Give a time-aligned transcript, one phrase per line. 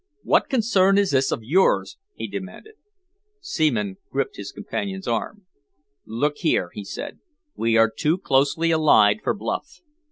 [0.23, 2.73] "What concern is this of yours?" he demanded.
[3.39, 5.45] Seaman gripped his companion's arm.
[6.07, 7.19] "Look here," he said,
[7.55, 9.81] "we are too closely allied for bluff.